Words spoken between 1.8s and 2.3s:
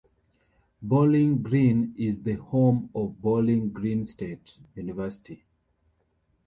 is